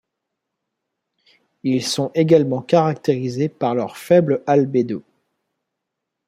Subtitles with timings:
[1.61, 5.03] Ils sont également caractérisés par leur faible albédo.